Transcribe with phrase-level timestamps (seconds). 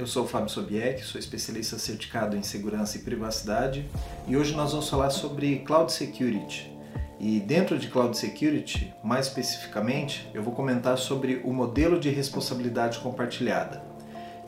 [0.00, 3.86] eu sou o Fábio Sobieck, sou especialista certificado em segurança e privacidade
[4.26, 6.74] e hoje nós vamos falar sobre Cloud Security.
[7.18, 12.98] E dentro de Cloud Security, mais especificamente, eu vou comentar sobre o modelo de responsabilidade
[13.00, 13.84] compartilhada.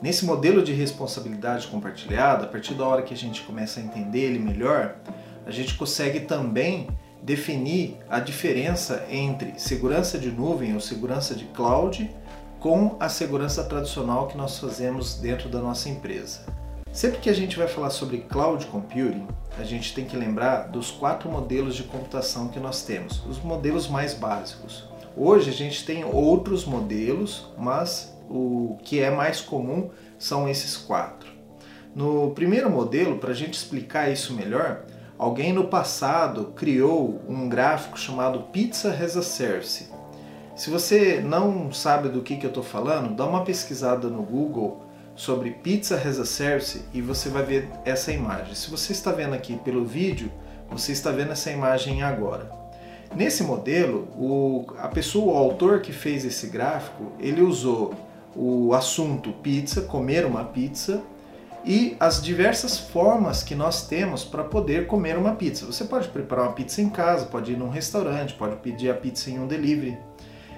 [0.01, 4.21] Nesse modelo de responsabilidade compartilhada, a partir da hora que a gente começa a entender
[4.21, 4.95] ele melhor,
[5.45, 6.87] a gente consegue também
[7.21, 12.09] definir a diferença entre segurança de nuvem ou segurança de cloud
[12.63, 16.45] com a segurança tradicional que nós fazemos dentro da nossa empresa.
[16.93, 19.27] Sempre que a gente vai falar sobre cloud computing,
[19.59, 23.89] a gente tem que lembrar dos quatro modelos de computação que nós temos, os modelos
[23.89, 24.87] mais básicos.
[25.13, 31.29] Hoje a gente tem outros modelos, mas o que é mais comum são esses quatro.
[31.93, 34.85] No primeiro modelo, para a gente explicar isso melhor,
[35.17, 39.92] alguém no passado criou um gráfico chamado Pizza as a Service.
[40.55, 44.83] Se você não sabe do que, que eu estou falando, dá uma pesquisada no Google
[45.15, 48.53] sobre Pizza as a Service e você vai ver essa imagem.
[48.53, 50.31] Se você está vendo aqui pelo vídeo,
[50.69, 52.51] você está vendo essa imagem agora.
[53.15, 57.95] Nesse modelo, o, a pessoa, o autor que fez esse gráfico, ele usou
[58.35, 61.01] o assunto pizza, comer uma pizza,
[61.65, 65.65] e as diversas formas que nós temos para poder comer uma pizza.
[65.65, 69.29] Você pode preparar uma pizza em casa, pode ir num restaurante, pode pedir a pizza
[69.29, 69.97] em um delivery.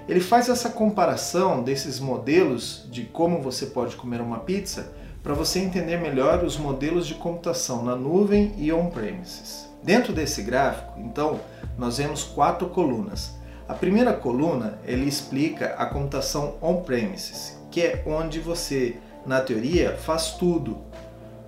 [0.07, 5.57] Ele faz essa comparação desses modelos de como você pode comer uma pizza para você
[5.57, 9.67] entender melhor os modelos de computação na nuvem e on-premises.
[9.81, 11.39] Dentro desse gráfico, então,
[11.75, 13.33] nós vemos quatro colunas.
[13.67, 20.33] A primeira coluna ele explica a computação on-premises, que é onde você, na teoria, faz
[20.33, 20.77] tudo.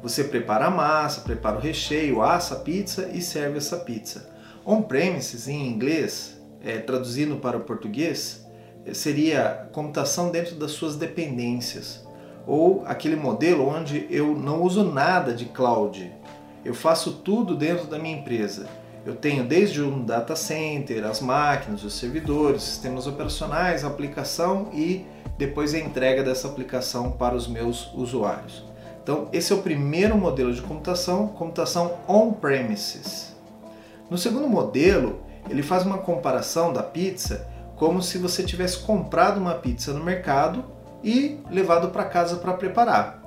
[0.01, 4.31] Você prepara a massa, prepara o recheio, assa a pizza e serve essa pizza.
[4.65, 8.46] On-premises, em inglês, é, traduzindo para o português,
[8.93, 12.05] seria computação dentro das suas dependências,
[12.45, 16.11] ou aquele modelo onde eu não uso nada de cloud,
[16.63, 18.67] eu faço tudo dentro da minha empresa.
[19.05, 25.05] Eu tenho desde um data center, as máquinas, os servidores, sistemas operacionais, aplicação e
[25.37, 28.65] depois a entrega dessa aplicação para os meus usuários.
[29.01, 33.33] Então, esse é o primeiro modelo de computação, computação on-premises.
[34.09, 39.53] No segundo modelo, ele faz uma comparação da pizza como se você tivesse comprado uma
[39.53, 40.65] pizza no mercado
[41.03, 43.23] e levado para casa para preparar.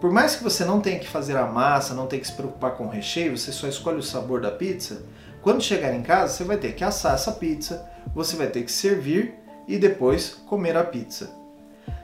[0.00, 2.72] Por mais que você não tenha que fazer a massa, não tenha que se preocupar
[2.72, 5.02] com o recheio, você só escolhe o sabor da pizza.
[5.42, 8.70] Quando chegar em casa, você vai ter que assar essa pizza, você vai ter que
[8.72, 9.34] servir
[9.66, 11.30] e depois comer a pizza.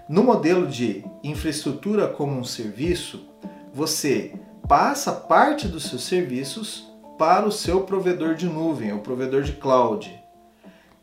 [0.09, 3.28] No modelo de infraestrutura como um serviço,
[3.75, 4.32] você
[4.66, 10.16] passa parte dos seus serviços para o seu provedor de nuvem, o provedor de cloud.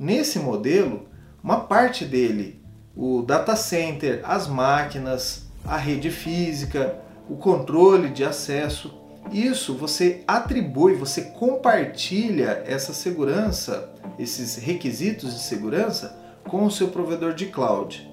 [0.04, 1.08] Nesse modelo,
[1.42, 2.62] uma parte dele,
[2.94, 7.00] o data center, as máquinas, a rede física,
[7.30, 8.94] o controle de acesso,
[9.32, 17.34] isso você atribui, você compartilha essa segurança, esses requisitos de segurança com o seu provedor
[17.34, 18.06] de cloud.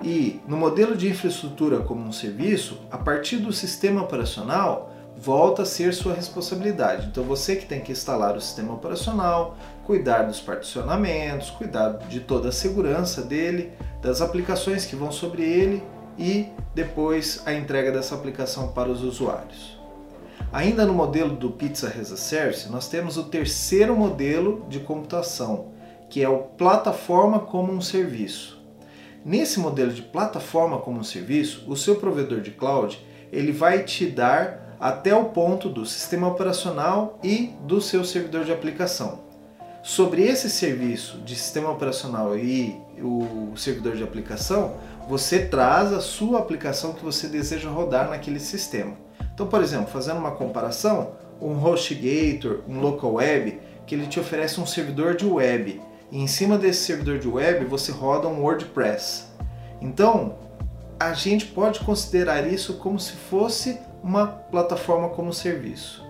[0.00, 5.66] E no modelo de infraestrutura como um serviço, a partir do sistema operacional, volta a
[5.66, 7.08] ser sua responsabilidade.
[7.08, 9.56] Então você que tem que instalar o sistema operacional,
[9.88, 13.72] cuidar dos particionamentos, cuidar de toda a segurança dele,
[14.02, 15.82] das aplicações que vão sobre ele
[16.18, 19.78] e depois a entrega dessa aplicação para os usuários.
[20.52, 25.72] Ainda no modelo do Pizza as a Service, nós temos o terceiro modelo de computação,
[26.10, 28.62] que é o plataforma como um serviço.
[29.24, 34.04] Nesse modelo de plataforma como um serviço, o seu provedor de cloud ele vai te
[34.04, 39.27] dar até o ponto do sistema operacional e do seu servidor de aplicação.
[39.82, 44.74] Sobre esse serviço de sistema operacional e o servidor de aplicação,
[45.08, 48.94] você traz a sua aplicação que você deseja rodar naquele sistema.
[49.32, 54.60] Então, por exemplo, fazendo uma comparação, um HostGator, um Local Web, que ele te oferece
[54.60, 59.26] um servidor de web, e em cima desse servidor de web você roda um WordPress.
[59.80, 60.36] Então,
[60.98, 66.07] a gente pode considerar isso como se fosse uma plataforma como serviço.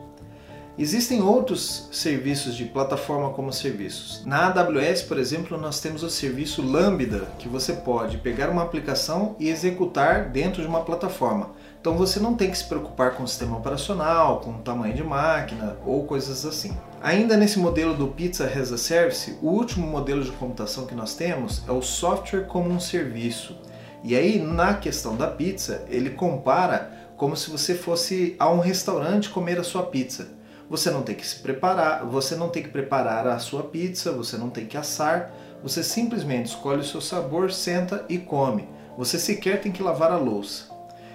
[0.78, 4.24] Existem outros serviços de plataforma como serviços.
[4.24, 9.34] Na AWS, por exemplo, nós temos o serviço Lambda, que você pode pegar uma aplicação
[9.40, 11.50] e executar dentro de uma plataforma.
[11.80, 15.02] Então você não tem que se preocupar com o sistema operacional, com o tamanho de
[15.02, 16.76] máquina ou coisas assim.
[17.02, 21.12] Ainda nesse modelo do Pizza as a Service, o último modelo de computação que nós
[21.16, 23.56] temos é o software como um serviço.
[24.04, 29.28] E aí, na questão da pizza, ele compara como se você fosse a um restaurante
[29.28, 30.37] comer a sua pizza.
[30.70, 34.36] Você não tem que se preparar, você não tem que preparar a sua pizza, você
[34.36, 35.32] não tem que assar,
[35.62, 38.68] você simplesmente escolhe o seu sabor, senta e come.
[38.96, 40.64] Você sequer tem que lavar a louça.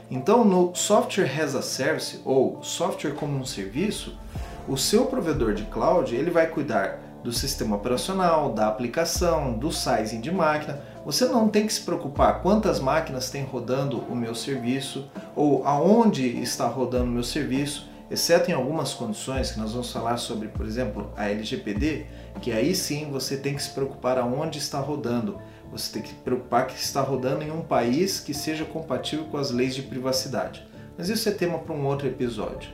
[0.10, 4.18] Então, no Software as a Service ou Software como um serviço,
[4.68, 10.20] o seu provedor de cloud ele vai cuidar do sistema operacional, da aplicação, do sizing
[10.20, 10.82] de máquina.
[11.06, 16.28] Você não tem que se preocupar quantas máquinas tem rodando o meu serviço ou aonde
[16.42, 20.66] está rodando o meu serviço, exceto em algumas condições que nós vamos falar sobre, por
[20.66, 22.06] exemplo, a LGPD,
[22.42, 25.40] que aí sim você tem que se preocupar aonde está rodando.
[25.72, 29.38] Você tem que se preocupar que está rodando em um país que seja compatível com
[29.38, 30.66] as leis de privacidade.
[30.98, 32.70] Mas isso é tema para um outro episódio.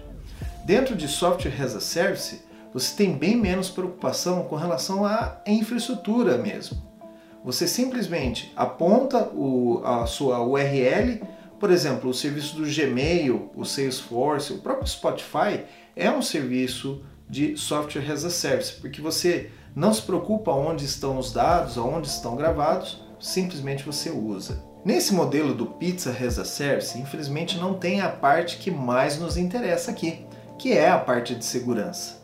[0.66, 2.42] Dentro de Software as a Service,
[2.74, 6.90] você tem bem menos preocupação com relação à infraestrutura mesmo.
[7.44, 11.22] Você simplesmente aponta o, a sua URL,
[11.60, 15.64] por exemplo, o serviço do Gmail, o Salesforce, o próprio Spotify
[15.96, 21.18] é um serviço de software as a service, porque você não se preocupa onde estão
[21.18, 24.64] os dados, aonde estão gravados, simplesmente você usa.
[24.84, 29.36] Nesse modelo do Pizza as a Service, infelizmente não tem a parte que mais nos
[29.36, 30.26] interessa aqui,
[30.58, 32.18] que é a parte de segurança.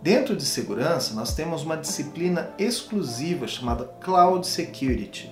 [0.00, 5.30] Dentro de segurança, nós temos uma disciplina exclusiva chamada Cloud Security.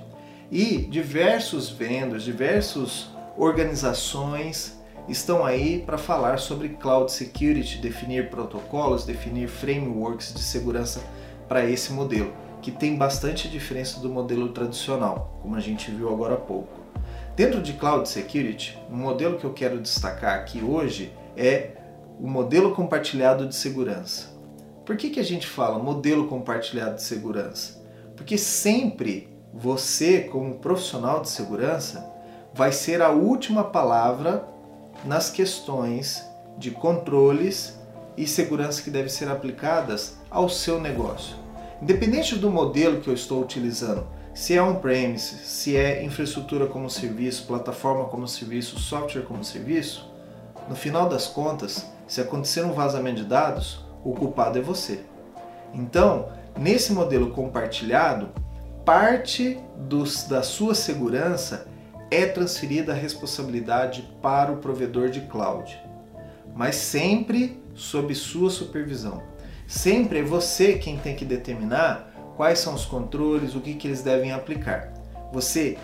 [0.51, 9.49] E diversos vendors, diversas organizações estão aí para falar sobre Cloud Security, definir protocolos, definir
[9.49, 11.01] frameworks de segurança
[11.49, 16.35] para esse modelo, que tem bastante diferença do modelo tradicional, como a gente viu agora
[16.35, 16.81] há pouco.
[17.37, 21.73] Dentro de Cloud Security, um modelo que eu quero destacar aqui hoje é
[22.19, 24.35] o modelo compartilhado de segurança.
[24.85, 27.85] Por que, que a gente fala modelo compartilhado de segurança?
[28.17, 32.16] Porque sempre você, como profissional de segurança,
[32.57, 34.49] vai ser a última palavra
[35.05, 36.25] nas questões
[36.57, 37.79] de controles
[38.17, 41.37] e segurança que devem ser aplicadas ao seu negócio.
[41.83, 47.47] Independente do modelo que eu estou utilizando, se é on-premise, se é infraestrutura como serviço,
[47.47, 50.11] plataforma como serviço, software como serviço,
[50.67, 55.01] no final das contas, se acontecer um vazamento de dados, o culpado é você.
[55.75, 58.31] Então, nesse modelo compartilhado,
[58.83, 61.76] parte dos, da sua segurança
[62.11, 65.79] é transferida a responsabilidade para o provedor de cloud,
[66.55, 69.23] mas sempre sob sua supervisão.
[69.67, 74.03] Sempre é você quem tem que determinar quais são os controles, o que, que eles
[74.03, 74.93] devem aplicar.
[75.33, 75.77] Você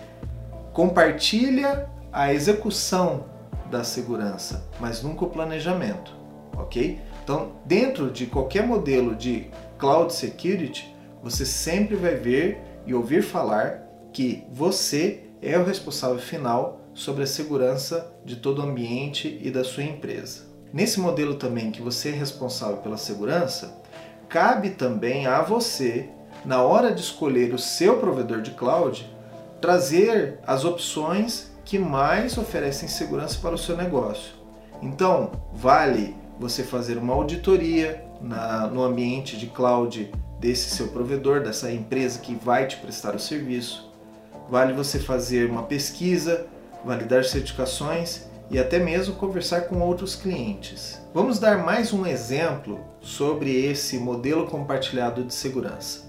[0.71, 3.25] compartilha a execução
[3.69, 6.15] da segurança, mas nunca o planejamento,
[6.55, 6.99] ok?
[7.23, 13.83] Então, dentro de qualquer modelo de cloud security, você sempre vai ver e ouvir falar
[14.11, 19.63] que você é o responsável final sobre a segurança de todo o ambiente e da
[19.63, 20.43] sua empresa.
[20.71, 23.79] Nesse modelo também que você é responsável pela segurança,
[24.29, 26.09] cabe também a você,
[26.45, 29.07] na hora de escolher o seu provedor de cloud,
[29.61, 34.33] trazer as opções que mais oferecem segurança para o seu negócio.
[34.81, 41.71] Então, vale você fazer uma auditoria na, no ambiente de cloud desse seu provedor, dessa
[41.71, 43.92] empresa que vai te prestar o serviço.
[44.53, 46.45] Vale você fazer uma pesquisa,
[46.85, 51.01] validar certificações e até mesmo conversar com outros clientes.
[51.11, 56.01] Vamos dar mais um exemplo sobre esse modelo compartilhado de segurança.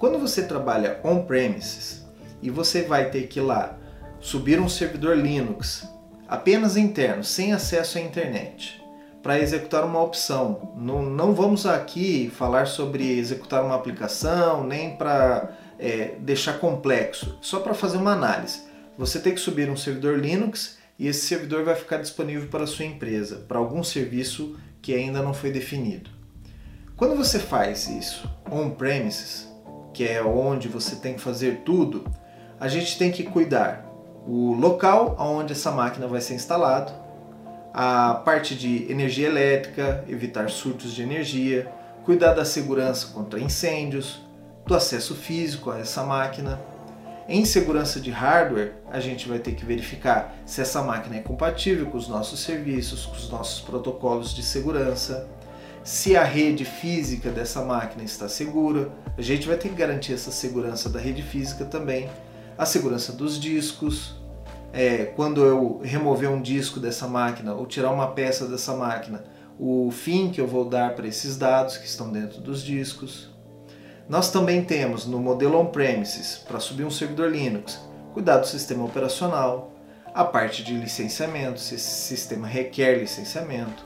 [0.00, 2.04] Quando você trabalha on-premises
[2.42, 3.78] e você vai ter que ir lá
[4.18, 5.88] subir um servidor Linux
[6.26, 8.82] apenas interno, sem acesso à internet,
[9.22, 10.72] para executar uma opção.
[10.76, 15.50] Não, não vamos aqui falar sobre executar uma aplicação, nem para
[15.82, 18.60] é, deixar complexo, só para fazer uma análise.
[18.96, 22.68] Você tem que subir um servidor Linux e esse servidor vai ficar disponível para a
[22.68, 26.08] sua empresa, para algum serviço que ainda não foi definido.
[26.96, 29.48] Quando você faz isso on-premises,
[29.92, 32.04] que é onde você tem que fazer tudo,
[32.60, 33.84] a gente tem que cuidar
[34.24, 36.92] o local onde essa máquina vai ser instalada,
[37.74, 41.72] a parte de energia elétrica, evitar surtos de energia,
[42.04, 44.20] cuidar da segurança contra incêndios,
[44.66, 46.60] do acesso físico a essa máquina.
[47.28, 51.86] Em segurança de hardware, a gente vai ter que verificar se essa máquina é compatível
[51.86, 55.28] com os nossos serviços, com os nossos protocolos de segurança,
[55.84, 58.90] se a rede física dessa máquina está segura.
[59.16, 62.08] A gente vai ter que garantir essa segurança da rede física também,
[62.56, 64.16] a segurança dos discos,
[64.72, 69.22] é, quando eu remover um disco dessa máquina ou tirar uma peça dessa máquina,
[69.58, 73.31] o fim que eu vou dar para esses dados que estão dentro dos discos.
[74.08, 77.80] Nós também temos no modelo on-premises, para subir um servidor Linux,
[78.12, 79.72] cuidar do sistema operacional,
[80.14, 83.84] a parte de licenciamento, se esse sistema requer licenciamento,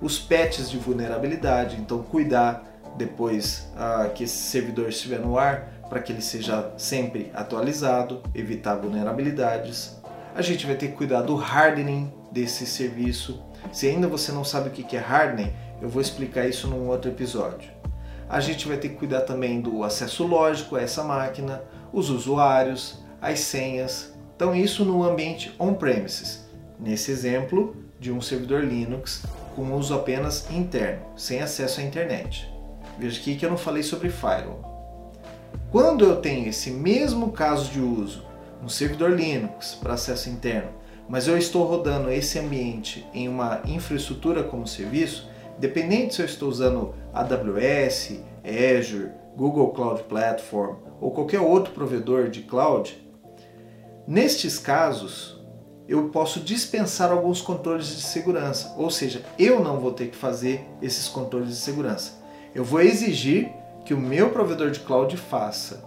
[0.00, 2.64] os patches de vulnerabilidade, então cuidar
[2.96, 8.76] depois ah, que esse servidor estiver no ar para que ele seja sempre atualizado, evitar
[8.76, 10.00] vulnerabilidades.
[10.34, 13.42] A gente vai ter que cuidar do hardening desse serviço.
[13.72, 15.52] Se ainda você não sabe o que é hardening,
[15.82, 17.79] eu vou explicar isso num outro episódio.
[18.30, 23.00] A gente vai ter que cuidar também do acesso lógico a essa máquina, os usuários,
[23.20, 24.14] as senhas.
[24.36, 26.48] Então isso no ambiente on-premises.
[26.78, 29.24] Nesse exemplo de um servidor Linux
[29.56, 32.48] com uso apenas interno, sem acesso à internet.
[32.96, 35.12] Veja aqui que eu não falei sobre firewall.
[35.72, 38.24] Quando eu tenho esse mesmo caso de uso
[38.62, 40.70] no servidor Linux para acesso interno,
[41.08, 45.28] mas eu estou rodando esse ambiente em uma infraestrutura como serviço,
[45.60, 52.40] dependente se eu estou usando AWS, Azure, Google Cloud Platform ou qualquer outro provedor de
[52.42, 53.00] cloud,
[54.08, 55.38] nestes casos
[55.86, 60.64] eu posso dispensar alguns controles de segurança, ou seja, eu não vou ter que fazer
[60.80, 62.12] esses controles de segurança.
[62.54, 63.50] Eu vou exigir
[63.84, 65.82] que o meu provedor de cloud faça.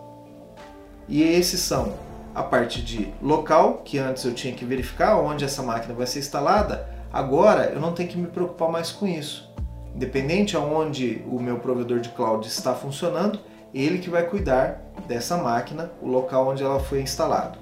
[1.08, 1.94] E esses são
[2.36, 6.20] a parte de local, que antes eu tinha que verificar onde essa máquina vai ser
[6.20, 9.53] instalada, agora eu não tenho que me preocupar mais com isso.
[9.96, 13.40] Independente aonde o meu provedor de cloud está funcionando,
[13.74, 17.58] ele que vai cuidar dessa máquina, o local onde ela foi instalada.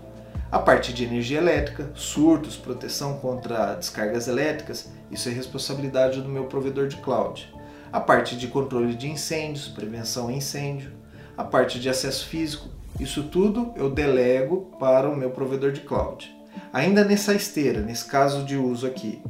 [0.52, 6.46] A parte de energia elétrica, surtos, proteção contra descargas elétricas, isso é responsabilidade do meu
[6.46, 7.52] provedor de cloud
[7.92, 10.94] a parte de controle de incêndios, prevenção a incêndio,
[11.36, 12.70] a parte de acesso físico,
[13.00, 16.34] isso tudo eu delego para o meu provedor de cloud.
[16.72, 19.22] Ainda nessa esteira, nesse caso de uso aqui,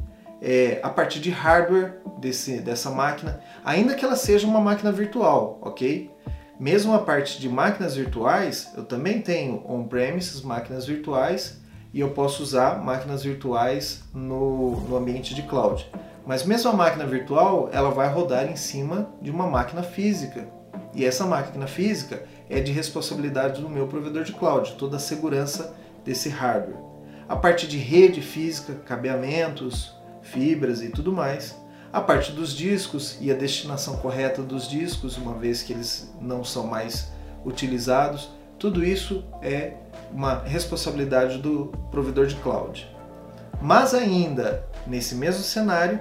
[0.42, 5.60] é, a parte de hardware desse, dessa máquina, ainda que ela seja uma máquina virtual,
[5.62, 6.10] ok?
[6.58, 11.60] Mesmo a parte de máquinas virtuais, eu também tenho on-premises, máquinas virtuais,
[11.94, 15.88] e eu posso usar máquinas virtuais no, no ambiente de cloud.
[16.26, 20.48] Mas mesmo a máquina virtual, ela vai rodar em cima de uma máquina física.
[20.94, 25.74] E essa máquina física é de responsabilidade do meu provedor de cloud, toda a segurança
[26.04, 26.80] desse hardware.
[27.28, 31.54] A parte de rede física, cabeamentos, fibras e tudo mais.
[31.92, 36.42] A parte dos discos e a destinação correta dos discos, uma vez que eles não
[36.42, 37.12] são mais
[37.44, 38.30] utilizados.
[38.58, 39.74] Tudo isso é
[40.10, 42.88] uma responsabilidade do provedor de cloud.
[43.60, 46.00] Mas ainda nesse mesmo cenário,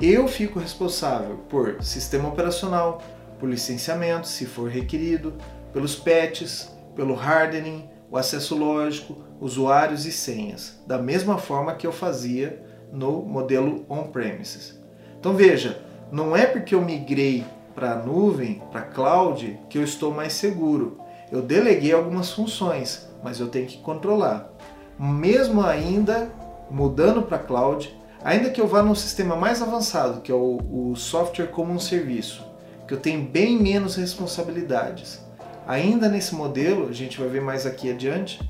[0.00, 3.02] eu fico responsável por sistema operacional,
[3.38, 5.34] por licenciamento, se for requerido,
[5.72, 11.92] pelos patches, pelo hardening, o acesso lógico, usuários e senhas, da mesma forma que eu
[11.92, 14.80] fazia no modelo on-premises.
[15.18, 20.12] Então veja, não é porque eu migrei para a nuvem, para cloud, que eu estou
[20.12, 20.98] mais seguro.
[21.30, 24.50] Eu deleguei algumas funções, mas eu tenho que controlar.
[24.98, 26.30] Mesmo ainda
[26.70, 30.58] mudando para cloud, Ainda que eu vá num sistema mais avançado, que é o,
[30.90, 32.44] o software como um serviço,
[32.86, 35.20] que eu tenho bem menos responsabilidades,
[35.66, 38.40] ainda nesse modelo, a gente vai ver mais aqui adiante,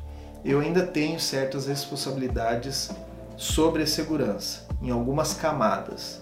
[0.44, 2.90] eu ainda tenho certas responsabilidades
[3.38, 6.20] sobre a segurança, em algumas camadas.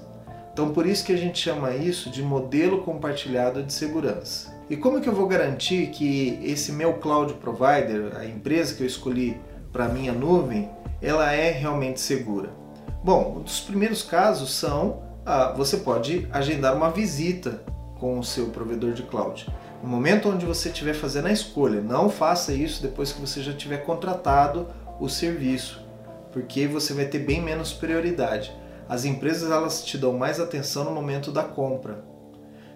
[0.52, 4.54] Então por isso que a gente chama isso de modelo compartilhado de segurança.
[4.68, 8.87] E como que eu vou garantir que esse meu cloud provider, a empresa que eu
[8.87, 9.40] escolhi
[9.73, 10.68] para minha nuvem,
[11.00, 12.50] ela é realmente segura?
[13.02, 17.62] Bom, um dos primeiros casos são ah, você pode agendar uma visita
[17.99, 19.46] com o seu provedor de cloud.
[19.82, 23.52] No momento onde você estiver fazendo a escolha, não faça isso depois que você já
[23.52, 24.68] tiver contratado
[25.00, 25.85] o serviço,
[26.36, 28.54] porque você vai ter bem menos prioridade.
[28.86, 32.04] As empresas elas te dão mais atenção no momento da compra.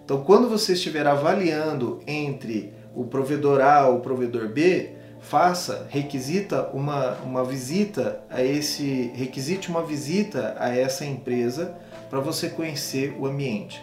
[0.03, 6.71] Então, quando você estiver avaliando entre o provedor A ou o provedor B, faça, requisita
[6.73, 11.77] uma, uma visita a esse, requisite uma visita a essa empresa
[12.09, 13.79] para você conhecer o ambiente.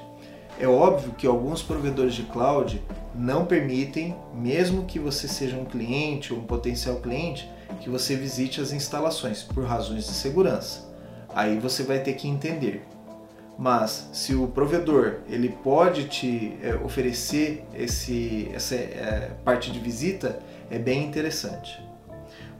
[0.59, 2.83] É óbvio que alguns provedores de cloud
[3.15, 7.49] não permitem, mesmo que você seja um cliente ou um potencial cliente,
[7.81, 10.89] que você visite as instalações por razões de segurança.
[11.35, 12.85] Aí você vai ter que entender.
[13.59, 20.39] Mas se o provedor ele pode te é, oferecer esse, essa é, parte de visita,
[20.71, 21.83] é bem interessante.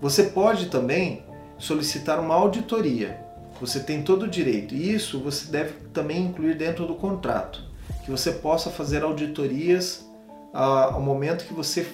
[0.01, 1.25] Você pode também
[1.57, 3.21] solicitar uma auditoria.
[3.61, 4.75] Você tem todo o direito.
[4.75, 7.63] E isso você deve também incluir dentro do contrato,
[8.05, 10.09] que você possa fazer auditorias
[10.53, 11.87] ao momento que você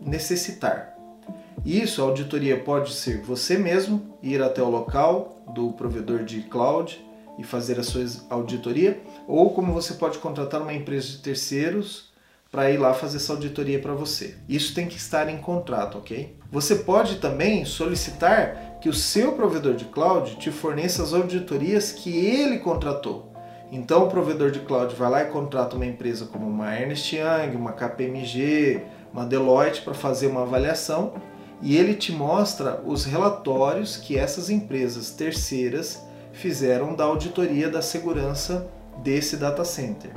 [0.00, 0.95] necessitar.
[1.66, 7.04] Isso, a auditoria pode ser você mesmo ir até o local do provedor de cloud,
[7.38, 12.12] e fazer a sua auditoria, ou como você pode contratar uma empresa de terceiros
[12.50, 14.36] para ir lá fazer essa auditoria para você.
[14.48, 16.34] Isso tem que estar em contrato, ok?
[16.50, 22.16] Você pode também solicitar que o seu provedor de cloud te forneça as auditorias que
[22.16, 23.32] ele contratou.
[23.70, 27.56] Então o provedor de cloud vai lá e contrata uma empresa como uma Ernst Young,
[27.56, 28.80] uma KPMG,
[29.12, 31.14] uma Deloitte para fazer uma avaliação
[31.62, 38.68] e ele te mostra os relatórios que essas empresas terceiras fizeram da auditoria da segurança
[39.02, 40.10] desse data center.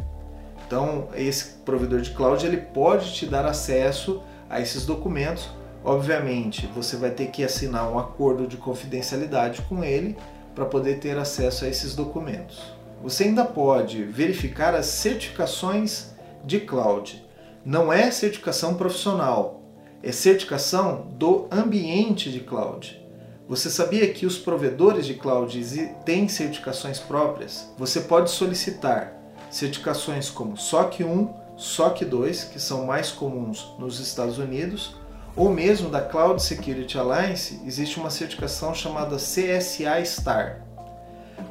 [0.67, 5.49] Então, esse provedor de cloud ele pode te dar acesso a esses documentos.
[5.83, 10.17] Obviamente, você vai ter que assinar um acordo de confidencialidade com ele
[10.53, 12.61] para poder ter acesso a esses documentos.
[13.01, 16.07] Você ainda pode verificar as certificações
[16.43, 17.25] de cloud.
[17.65, 19.58] Não é certificação profissional,
[20.01, 22.99] é certificação do ambiente de cloud.
[23.47, 25.59] Você sabia que os provedores de cloud
[26.05, 27.69] têm certificações próprias?
[27.77, 29.13] Você pode solicitar
[29.49, 34.95] certificações como SOC 1, SOC 2, que são mais comuns nos Estados Unidos,
[35.35, 40.61] ou mesmo da Cloud Security Alliance, existe uma certificação chamada CSA Star.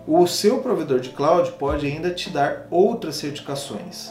[0.06, 4.10] O seu provedor de cloud pode ainda te dar outras certificações.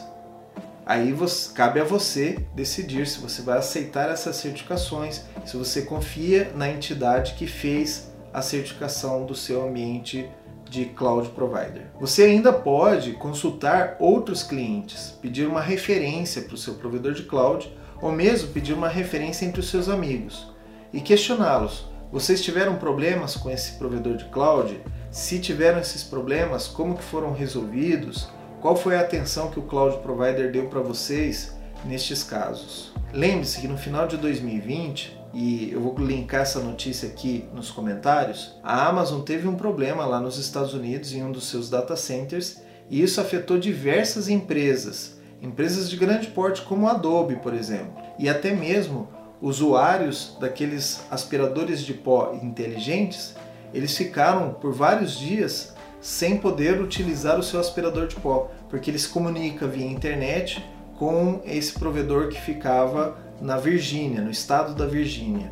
[0.88, 6.50] Aí você, cabe a você decidir se você vai aceitar essas certificações, se você confia
[6.56, 10.30] na entidade que fez a certificação do seu ambiente
[10.70, 11.88] de cloud provider.
[12.00, 17.70] Você ainda pode consultar outros clientes, pedir uma referência para o seu provedor de cloud
[18.02, 20.54] ou mesmo pedir uma referência entre os seus amigos
[20.94, 21.90] e questioná-los.
[22.14, 24.80] Vocês tiveram problemas com esse provedor de cloud?
[25.12, 28.30] Se tiveram esses problemas, como que foram resolvidos?
[28.68, 31.56] Qual foi a atenção que o cloud provider deu para vocês
[31.86, 32.92] nestes casos?
[33.14, 38.60] Lembre-se que no final de 2020 e eu vou linkar essa notícia aqui nos comentários,
[38.62, 42.62] a Amazon teve um problema lá nos Estados Unidos em um dos seus data centers
[42.90, 48.54] e isso afetou diversas empresas, empresas de grande porte como Adobe, por exemplo, e até
[48.54, 49.08] mesmo
[49.42, 53.34] usuários daqueles aspiradores de pó inteligentes,
[53.74, 59.00] eles ficaram por vários dias sem poder utilizar o seu aspirador de pó, porque ele
[59.00, 60.64] se comunica via internet
[60.98, 65.52] com esse provedor que ficava na Virgínia, no estado da Virgínia.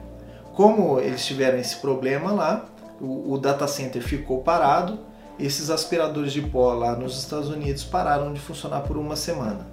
[0.54, 2.66] Como eles tiveram esse problema lá,
[3.00, 5.00] o, o data center ficou parado,
[5.38, 9.68] esses aspiradores de pó lá nos Estados Unidos pararam de funcionar por uma semana.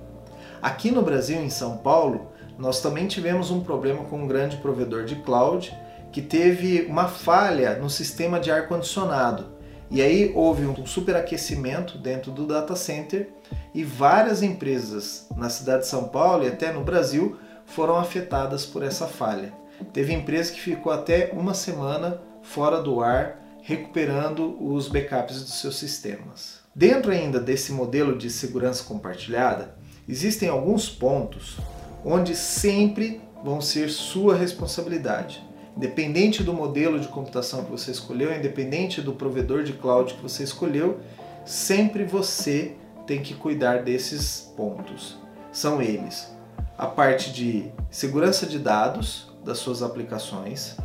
[0.61, 5.05] Aqui no Brasil, em São Paulo, nós também tivemos um problema com um grande provedor
[5.05, 5.73] de cloud
[6.11, 9.47] que teve uma falha no sistema de ar-condicionado.
[9.93, 13.29] E aí houve um superaquecimento dentro do data center
[13.75, 18.83] e várias empresas na cidade de São Paulo e até no Brasil foram afetadas por
[18.83, 19.53] essa falha.
[19.93, 25.77] Teve empresa que ficou até uma semana fora do ar, recuperando os backups dos seus
[25.77, 26.61] sistemas.
[26.75, 29.75] Dentro ainda desse modelo de segurança compartilhada,
[30.09, 31.59] existem alguns pontos
[32.03, 35.52] onde sempre vão ser sua responsabilidade.
[35.77, 40.43] Independente do modelo de computação que você escolheu, independente do provedor de cloud que você
[40.43, 41.01] escolheu,
[41.45, 45.19] sempre você tem que cuidar desses pontos.
[45.51, 46.31] São eles:
[46.77, 50.77] a parte de segurança de dados das suas aplicações.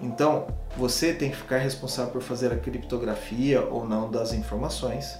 [0.00, 5.18] Então, você tem que ficar responsável por fazer a criptografia ou não das informações.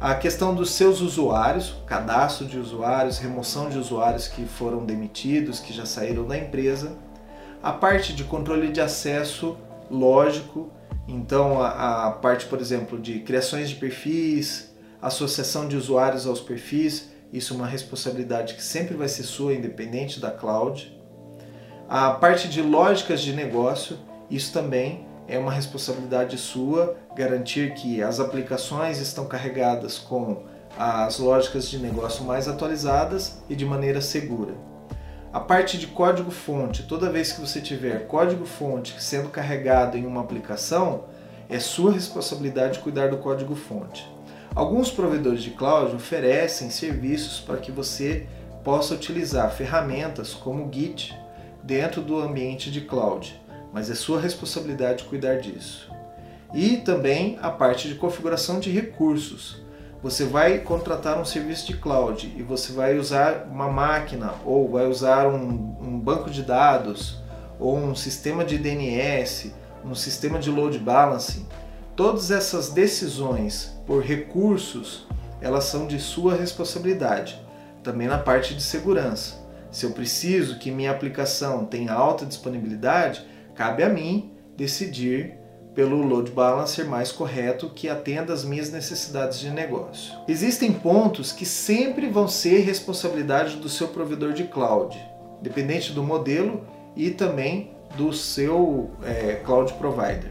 [0.00, 5.72] A questão dos seus usuários, cadastro de usuários, remoção de usuários que foram demitidos, que
[5.72, 6.92] já saíram da empresa.
[7.64, 9.56] A parte de controle de acesso
[9.90, 10.70] lógico,
[11.08, 17.08] então a, a parte, por exemplo, de criações de perfis, associação de usuários aos perfis,
[17.32, 20.94] isso é uma responsabilidade que sempre vai ser sua, independente da cloud.
[21.88, 23.98] A parte de lógicas de negócio,
[24.30, 30.42] isso também é uma responsabilidade sua, garantir que as aplicações estão carregadas com
[30.78, 34.73] as lógicas de negócio mais atualizadas e de maneira segura.
[35.34, 41.06] A parte de código-fonte, toda vez que você tiver código-fonte sendo carregado em uma aplicação,
[41.50, 44.08] é sua responsabilidade cuidar do código-fonte.
[44.54, 48.28] Alguns provedores de cloud oferecem serviços para que você
[48.62, 51.12] possa utilizar ferramentas como Git
[51.64, 53.34] dentro do ambiente de cloud,
[53.72, 55.90] mas é sua responsabilidade cuidar disso.
[56.54, 59.63] E também a parte de configuração de recursos.
[60.04, 64.86] Você vai contratar um serviço de cloud e você vai usar uma máquina ou vai
[64.86, 67.22] usar um, um banco de dados
[67.58, 71.46] ou um sistema de DNS, um sistema de load balancing
[71.96, 75.06] Todas essas decisões por recursos,
[75.40, 77.40] elas são de sua responsabilidade.
[77.82, 79.36] Também na parte de segurança.
[79.70, 85.38] Se eu preciso que minha aplicação tenha alta disponibilidade, cabe a mim decidir
[85.74, 90.14] pelo load balancer mais correto que atenda às minhas necessidades de negócio.
[90.28, 94.96] Existem pontos que sempre vão ser responsabilidade do seu provedor de cloud,
[95.42, 100.30] dependente do modelo e também do seu é, cloud provider.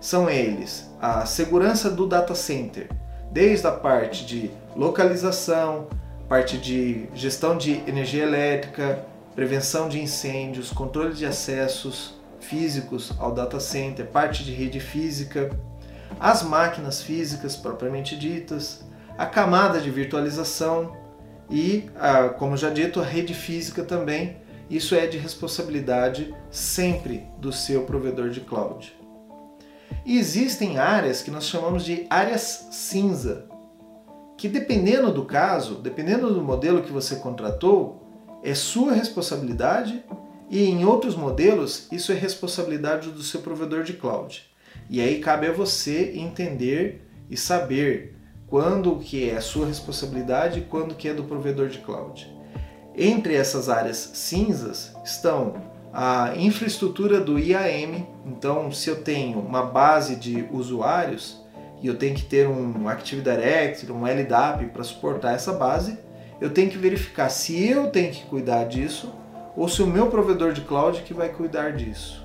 [0.00, 2.88] São eles a segurança do data center,
[3.30, 5.86] desde a parte de localização,
[6.28, 13.58] parte de gestão de energia elétrica, prevenção de incêndios, controle de acessos físicos ao data
[13.58, 15.50] center, parte de rede física,
[16.20, 18.84] as máquinas físicas propriamente ditas,
[19.18, 20.96] a camada de virtualização
[21.50, 21.88] e,
[22.38, 24.36] como já dito, a rede física também.
[24.70, 28.96] Isso é de responsabilidade sempre do seu provedor de cloud.
[30.06, 33.46] E existem áreas que nós chamamos de áreas cinza,
[34.36, 38.02] que dependendo do caso, dependendo do modelo que você contratou,
[38.42, 40.04] é sua responsabilidade
[40.50, 44.42] e em outros modelos isso é responsabilidade do seu provedor de cloud.
[44.88, 50.62] E aí cabe a você entender e saber quando que é a sua responsabilidade e
[50.62, 52.32] quando que é do provedor de cloud.
[52.96, 55.54] Entre essas áreas cinzas estão
[55.92, 58.06] a infraestrutura do IAM.
[58.26, 61.40] Então, se eu tenho uma base de usuários
[61.80, 65.98] e eu tenho que ter um Active Directory, um LDAP para suportar essa base,
[66.40, 69.12] eu tenho que verificar se eu tenho que cuidar disso
[69.56, 72.24] ou se o meu provedor de cloud que vai cuidar disso.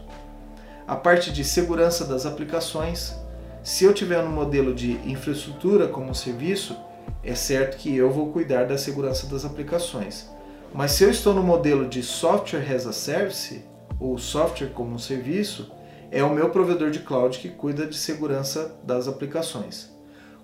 [0.87, 3.15] A parte de segurança das aplicações,
[3.63, 6.75] se eu tiver no modelo de infraestrutura como serviço,
[7.23, 10.29] é certo que eu vou cuidar da segurança das aplicações.
[10.73, 13.63] Mas se eu estou no modelo de software as a service,
[13.99, 15.71] ou software como um serviço,
[16.11, 19.91] é o meu provedor de cloud que cuida de segurança das aplicações.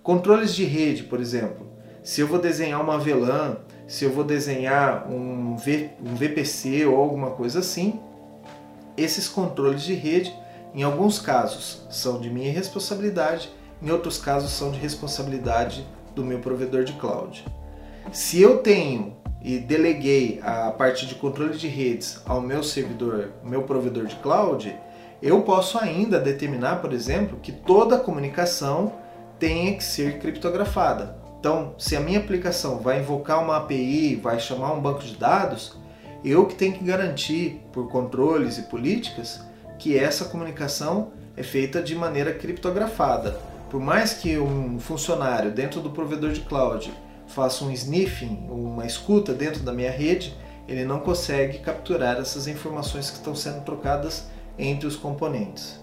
[0.03, 1.67] Controles de rede, por exemplo.
[2.03, 6.97] Se eu vou desenhar uma VLAN, se eu vou desenhar um, v, um VPC ou
[6.97, 7.99] alguma coisa assim,
[8.97, 10.33] esses controles de rede,
[10.73, 13.49] em alguns casos, são de minha responsabilidade,
[13.81, 17.45] em outros casos, são de responsabilidade do meu provedor de cloud.
[18.11, 23.63] Se eu tenho e deleguei a parte de controle de redes ao meu servidor, meu
[23.63, 24.75] provedor de cloud,
[25.21, 28.93] eu posso ainda determinar, por exemplo, que toda comunicação
[29.37, 31.24] tenha que ser criptografada.
[31.45, 35.77] Então, se a minha aplicação vai invocar uma API, vai chamar um banco de dados,
[36.23, 39.41] eu que tenho que garantir, por controles e políticas,
[39.77, 43.39] que essa comunicação é feita de maneira criptografada.
[43.69, 46.91] Por mais que um funcionário dentro do provedor de cloud
[47.27, 50.35] faça um sniffing, uma escuta dentro da minha rede,
[50.67, 54.25] ele não consegue capturar essas informações que estão sendo trocadas
[54.57, 55.79] entre os componentes.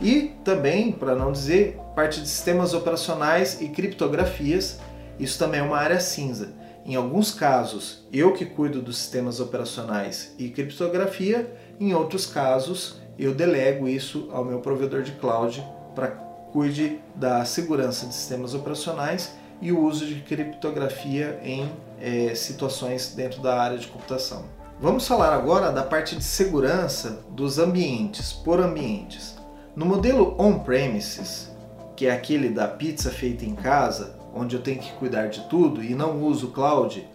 [0.00, 4.80] E também, para não dizer, parte de sistemas operacionais e criptografias,
[5.18, 6.52] isso também é uma área cinza.
[6.84, 13.34] Em alguns casos, eu que cuido dos sistemas operacionais e criptografia, em outros casos, eu
[13.34, 15.62] delego isso ao meu provedor de cloud
[15.94, 23.14] para cuide da segurança de sistemas operacionais e o uso de criptografia em é, situações
[23.14, 24.44] dentro da área de computação.
[24.80, 29.36] Vamos falar agora da parte de segurança dos ambientes, por ambientes.
[29.74, 31.50] No modelo on-premises,
[31.96, 35.82] que é aquele da pizza feita em casa, onde eu tenho que cuidar de tudo
[35.82, 37.06] e não uso cloud,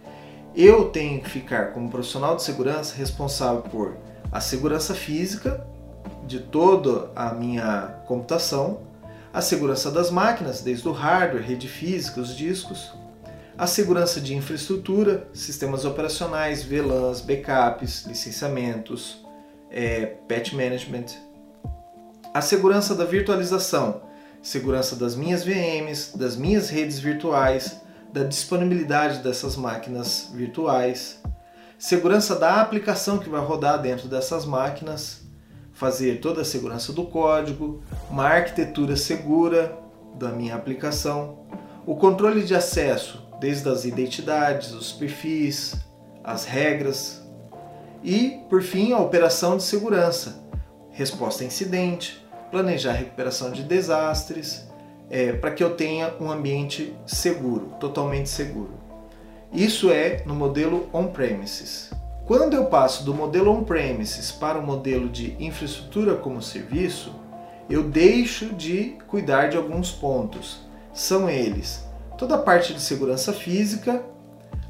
[0.54, 3.96] eu tenho que ficar como profissional de segurança responsável por
[4.30, 5.66] a segurança física
[6.26, 8.80] de toda a minha computação,
[9.32, 12.92] a segurança das máquinas, desde o hardware, rede física, os discos,
[13.56, 19.24] a segurança de infraestrutura, sistemas operacionais, VLANs, backups, licenciamentos,
[19.70, 21.06] é, patch management,
[22.32, 24.02] a segurança da virtualização,
[24.44, 27.80] segurança das minhas VMs, das minhas redes virtuais,
[28.12, 31.18] da disponibilidade dessas máquinas virtuais,
[31.78, 35.22] segurança da aplicação que vai rodar dentro dessas máquinas,
[35.72, 39.76] fazer toda a segurança do código, uma arquitetura segura
[40.16, 41.38] da minha aplicação,
[41.86, 45.74] o controle de acesso, desde as identidades, os perfis,
[46.22, 47.22] as regras
[48.02, 50.44] e, por fim, a operação de segurança,
[50.90, 52.23] resposta a incidente,
[52.54, 54.64] planejar a recuperação de desastres,
[55.10, 58.74] é, para que eu tenha um ambiente seguro, totalmente seguro.
[59.52, 61.90] Isso é no modelo on-premises.
[62.24, 67.12] Quando eu passo do modelo on-premises para o modelo de infraestrutura como serviço,
[67.68, 70.60] eu deixo de cuidar de alguns pontos.
[70.92, 71.84] São eles
[72.16, 74.00] toda a parte de segurança física,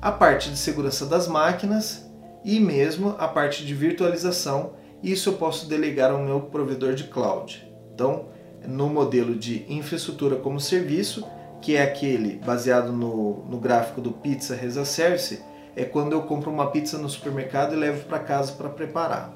[0.00, 2.10] a parte de segurança das máquinas
[2.42, 4.72] e mesmo a parte de virtualização.
[5.02, 7.73] Isso eu posso delegar ao meu provedor de cloud.
[7.94, 8.26] Então,
[8.66, 11.24] no modelo de infraestrutura como serviço,
[11.62, 15.40] que é aquele baseado no, no gráfico do Pizza Reza Service,
[15.76, 19.32] é quando eu compro uma pizza no supermercado e levo para casa para preparar.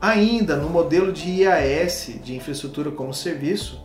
[0.00, 3.80] Ainda no modelo de IaaS, de infraestrutura como serviço,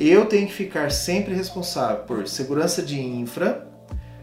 [0.00, 3.68] eu tenho que ficar sempre responsável por segurança de infra,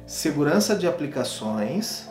[0.06, 2.10] segurança de aplicações,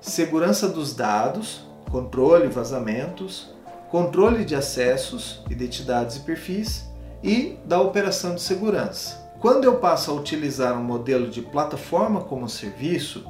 [0.00, 3.54] segurança dos dados, controle, vazamentos,
[3.90, 6.88] controle de acessos, identidades e perfis
[7.22, 9.28] e da operação de segurança.
[9.40, 13.24] Quando eu passo a utilizar um modelo de plataforma como serviço,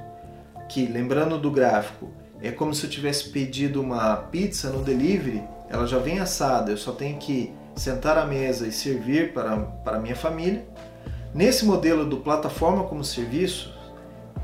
[0.68, 5.86] que lembrando do gráfico, é como se eu tivesse pedido uma pizza no delivery, ela
[5.86, 10.16] já vem assada, eu só tenho que sentar à mesa e servir para, para minha
[10.16, 10.66] família.
[11.34, 13.72] Nesse modelo do plataforma como serviço,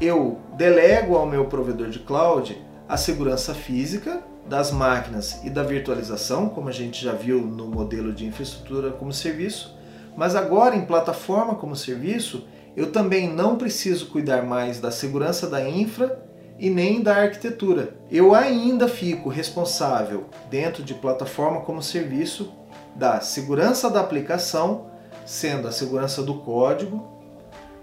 [0.00, 6.48] eu delego ao meu provedor de cloud a segurança física das máquinas e da virtualização,
[6.48, 9.74] como a gente já viu no modelo de infraestrutura como serviço,
[10.16, 15.68] mas agora em plataforma como serviço, eu também não preciso cuidar mais da segurança da
[15.68, 16.22] infra
[16.58, 17.96] e nem da arquitetura.
[18.10, 22.52] Eu ainda fico responsável dentro de plataforma como serviço
[22.94, 24.90] da segurança da aplicação,
[25.26, 27.12] sendo a segurança do código,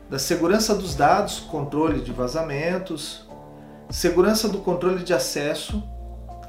[0.09, 3.27] da segurança dos dados, controle de vazamentos,
[3.89, 5.83] segurança do controle de acesso,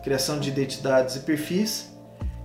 [0.02, 1.92] criação de identidades e perfis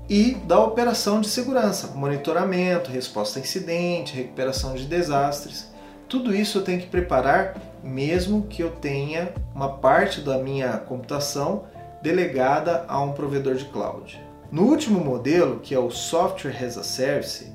[0.10, 5.68] e da operação de segurança, monitoramento, resposta a incidente, recuperação de desastres.
[6.08, 11.66] Tudo isso eu tenho que preparar mesmo que eu tenha uma parte da minha computação
[12.02, 14.22] delegada a um provedor de cloud.
[14.52, 17.52] No último modelo, que é o Software as a Service,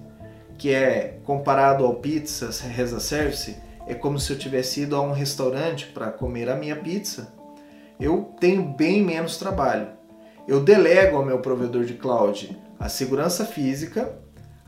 [0.58, 5.00] que é comparado ao Pizza as a Service, é como se eu tivesse ido a
[5.00, 7.32] um restaurante para comer a minha pizza,
[8.02, 9.88] eu tenho bem menos trabalho.
[10.48, 14.18] Eu delego ao meu provedor de cloud a segurança física,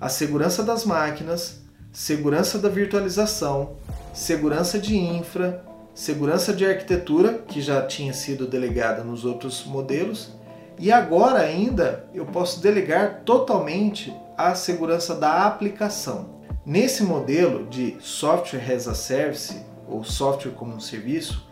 [0.01, 3.77] a segurança das máquinas, segurança da virtualização,
[4.13, 10.33] segurança de infra, segurança de arquitetura, que já tinha sido delegada nos outros modelos,
[10.79, 16.41] e agora ainda eu posso delegar totalmente a segurança da aplicação.
[16.65, 21.47] Nesse modelo de software as a service ou software como um serviço,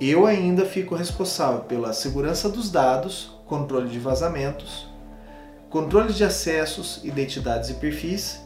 [0.00, 4.88] eu ainda fico responsável pela segurança dos dados, controle de vazamentos,
[5.70, 8.40] controle de acessos, identidades e perfis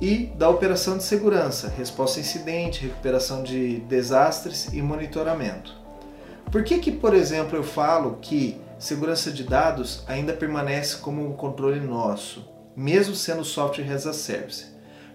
[0.00, 5.74] e da operação de segurança, resposta a incidente, recuperação de desastres e monitoramento.
[6.50, 11.32] Por que que, por exemplo, eu falo que segurança de dados ainda permanece como um
[11.32, 14.66] controle nosso, mesmo sendo software as a service?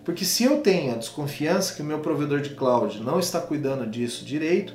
[0.04, 3.86] Porque se eu tenho a desconfiança que o meu provedor de cloud não está cuidando
[3.86, 4.74] disso direito,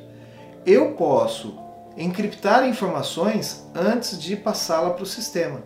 [0.65, 1.59] eu posso
[1.97, 5.61] encriptar informações antes de passá-la para o sistema.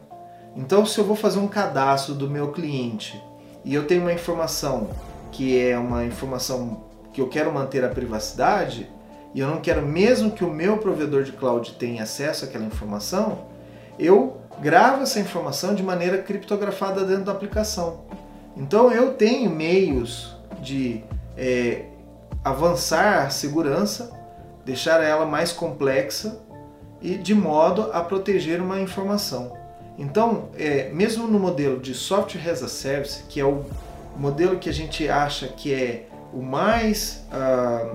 [0.55, 3.23] Então, se eu vou fazer um cadastro do meu cliente
[3.65, 4.89] e eu tenho uma informação
[5.31, 8.91] que é uma informação que eu quero manter a privacidade
[9.35, 13.47] e eu não quero mesmo que o meu provedor de cloud tenha acesso àquela informação,
[13.99, 18.05] eu gravo essa informação de maneira criptografada dentro da aplicação.
[18.57, 21.05] Então eu tenho meios de
[21.37, 21.85] é,
[22.43, 24.11] avançar a segurança,
[24.67, 26.41] deixar ela mais complexa
[27.01, 29.57] e de modo a proteger uma informação.
[29.97, 33.65] Então, é, mesmo no modelo de Software as a Service, que é o
[34.17, 37.95] modelo que a gente acha que é o mais ah,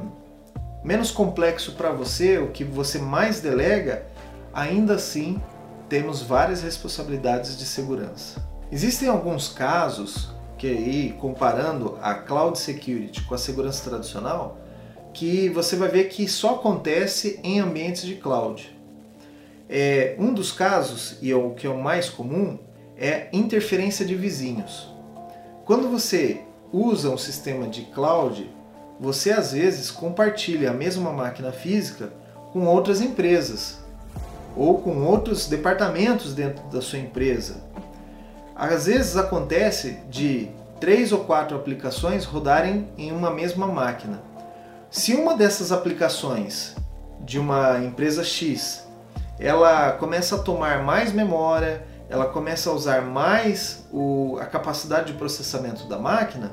[0.82, 4.06] menos complexo para você, o que você mais delega,
[4.54, 5.42] ainda assim
[5.90, 8.42] temos várias responsabilidades de segurança.
[8.72, 14.61] Existem alguns casos que aí comparando a cloud security com a segurança tradicional,
[15.14, 18.76] que você vai ver que só acontece em ambientes de cloud.
[19.70, 22.58] É, um dos casos, e é o que é o mais comum,
[22.98, 24.90] é interferência de vizinhos.
[25.66, 28.50] Quando você usa um sistema de cloud,
[29.00, 32.14] você às vezes compartilha a mesma máquina física
[32.52, 33.80] com outras empresas
[34.56, 37.64] ou com outros departamentos dentro da sua empresa.
[38.56, 44.22] Às vezes acontece de três ou quatro aplicações rodarem em uma mesma máquina.
[44.92, 46.76] Se uma dessas aplicações
[47.22, 48.86] de uma empresa X
[49.40, 55.18] ela começa a tomar mais memória, ela começa a usar mais o, a capacidade de
[55.18, 56.52] processamento da máquina,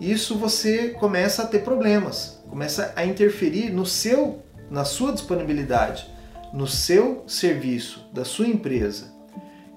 [0.00, 6.10] isso você começa a ter problemas, começa a interferir no seu, na sua disponibilidade,
[6.52, 9.12] no seu serviço da sua empresa.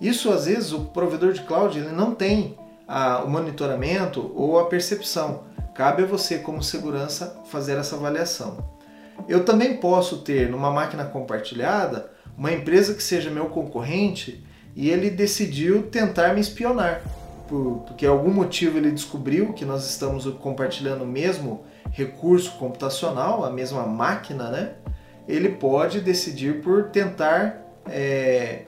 [0.01, 4.65] Isso às vezes o provedor de cloud ele não tem a, o monitoramento ou a
[4.65, 5.43] percepção.
[5.73, 8.73] Cabe a você como segurança fazer essa avaliação.
[9.27, 14.43] Eu também posso ter numa máquina compartilhada uma empresa que seja meu concorrente
[14.75, 17.01] e ele decidiu tentar me espionar.
[17.47, 23.51] Por, porque algum motivo ele descobriu que nós estamos compartilhando o mesmo recurso computacional, a
[23.51, 24.73] mesma máquina, né?
[25.27, 28.63] Ele pode decidir por tentar é,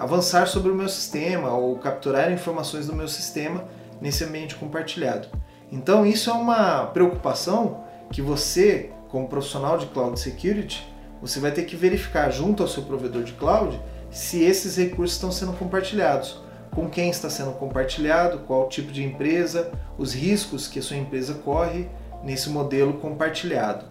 [0.00, 3.64] avançar sobre o meu sistema ou capturar informações do meu sistema
[4.00, 5.28] nesse ambiente compartilhado.
[5.70, 11.64] Então isso é uma preocupação que você, como profissional de cloud security, você vai ter
[11.64, 13.78] que verificar junto ao seu provedor de cloud
[14.10, 19.70] se esses recursos estão sendo compartilhados, com quem está sendo compartilhado, qual tipo de empresa,
[19.98, 21.90] os riscos que a sua empresa corre
[22.24, 23.84] nesse modelo compartilhado.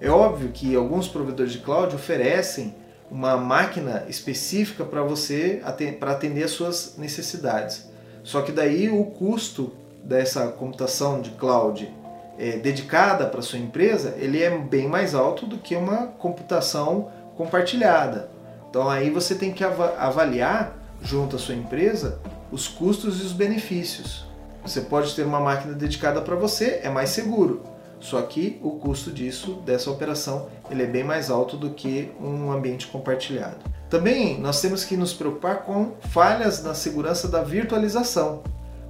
[0.00, 2.74] É óbvio que alguns provedores de cloud oferecem
[3.12, 5.60] uma máquina específica para você
[6.00, 7.90] para atender às suas necessidades.
[8.24, 9.70] Só que daí o custo
[10.02, 11.92] dessa computação de cloud
[12.38, 18.30] é, dedicada para sua empresa, ele é bem mais alto do que uma computação compartilhada.
[18.70, 22.18] Então aí você tem que avaliar junto à sua empresa
[22.50, 24.26] os custos e os benefícios.
[24.64, 27.62] Você pode ter uma máquina dedicada para você, é mais seguro.
[28.02, 32.50] Só que o custo disso, dessa operação, ele é bem mais alto do que um
[32.50, 33.58] ambiente compartilhado.
[33.88, 38.42] Também nós temos que nos preocupar com falhas na segurança da virtualização,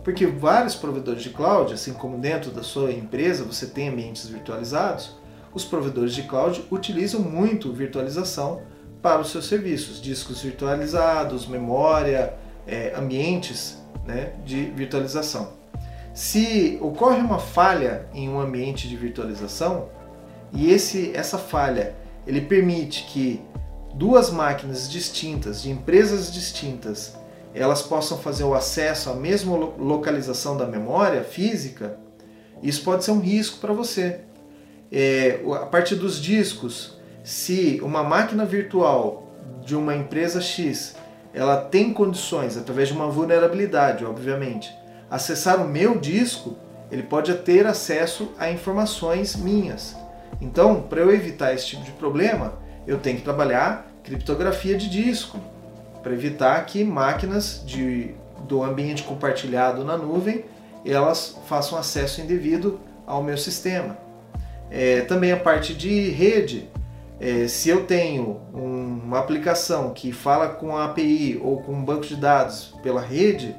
[0.03, 5.15] porque vários provedores de cloud, assim como dentro da sua empresa você tem ambientes virtualizados,
[5.53, 8.63] os provedores de cloud utilizam muito virtualização
[9.03, 12.33] para os seus serviços, discos virtualizados, memória,
[12.67, 15.62] é, ambientes né, de virtualização.
[16.15, 19.89] Se ocorre uma falha em um ambiente de virtualização
[20.53, 21.95] e esse, essa falha
[22.27, 23.41] ele permite que
[23.95, 27.17] duas máquinas distintas, de empresas distintas,
[27.55, 31.99] elas possam fazer o acesso à mesma localização da memória física,
[32.63, 34.21] isso pode ser um risco para você.
[34.91, 39.29] É, a partir dos discos, se uma máquina virtual
[39.65, 40.95] de uma empresa X
[41.35, 44.71] ela tem condições, através de uma vulnerabilidade, obviamente,
[45.13, 46.57] acessar o meu disco,
[46.91, 49.95] ele pode ter acesso a informações minhas.
[50.41, 52.55] Então, para eu evitar esse tipo de problema,
[52.87, 55.39] eu tenho que trabalhar criptografia de disco,
[56.03, 58.15] para evitar que máquinas de,
[58.49, 60.47] do ambiente compartilhado na nuvem
[60.85, 63.99] elas façam acesso indevido ao meu sistema.
[64.71, 66.71] É, também a parte de rede,
[67.21, 71.85] é, se eu tenho um, uma aplicação que fala com a API ou com um
[71.85, 73.55] banco de dados pela rede,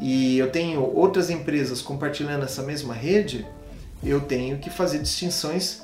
[0.00, 3.46] e eu tenho outras empresas compartilhando essa mesma rede,
[4.02, 5.82] eu tenho que fazer distinções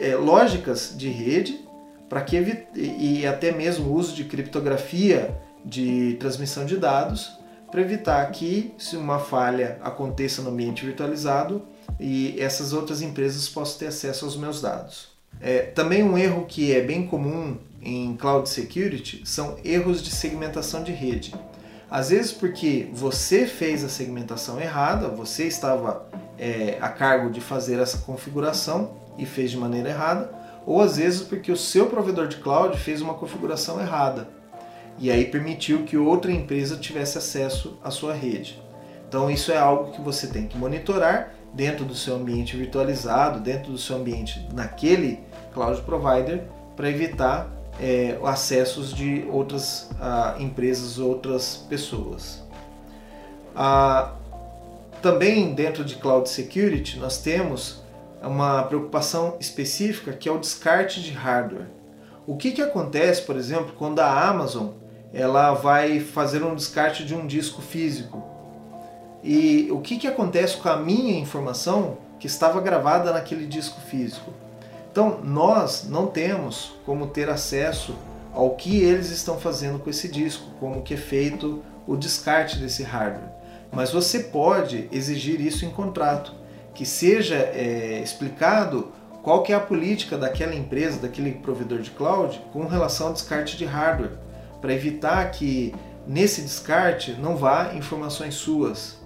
[0.00, 1.60] é, lógicas de rede
[2.08, 2.36] para que
[2.74, 7.38] e até mesmo uso de criptografia de transmissão de dados
[7.70, 11.62] para evitar que se uma falha aconteça no ambiente virtualizado
[11.98, 15.08] e essas outras empresas possam ter acesso aos meus dados.
[15.40, 20.82] É, também um erro que é bem comum em cloud security são erros de segmentação
[20.82, 21.34] de rede.
[21.90, 26.06] Às vezes porque você fez a segmentação errada, você estava
[26.38, 30.30] é, a cargo de fazer essa configuração e fez de maneira errada,
[30.66, 34.28] ou às vezes porque o seu provedor de cloud fez uma configuração errada
[34.98, 38.60] e aí permitiu que outra empresa tivesse acesso à sua rede.
[39.08, 43.70] Então isso é algo que você tem que monitorar dentro do seu ambiente virtualizado, dentro
[43.70, 45.20] do seu ambiente naquele
[45.54, 46.42] cloud provider,
[46.74, 52.42] para evitar é, acessos de outras ah, empresas, outras pessoas.
[53.54, 54.12] Ah,
[55.02, 57.82] também dentro de Cloud Security nós temos
[58.22, 61.66] uma preocupação específica que é o descarte de hardware.
[62.26, 64.70] O que, que acontece, por exemplo, quando a Amazon
[65.12, 68.22] ela vai fazer um descarte de um disco físico?
[69.22, 74.32] E o que, que acontece com a minha informação que estava gravada naquele disco físico?
[74.96, 77.94] Então, nós não temos como ter acesso
[78.32, 82.82] ao que eles estão fazendo com esse disco, como que é feito o descarte desse
[82.82, 83.28] hardware.
[83.70, 86.32] Mas você pode exigir isso em contrato,
[86.72, 88.90] que seja é, explicado
[89.22, 93.58] qual que é a política daquela empresa, daquele provedor de cloud com relação ao descarte
[93.58, 94.12] de hardware,
[94.62, 95.74] para evitar que
[96.06, 98.96] nesse descarte não vá informações suas.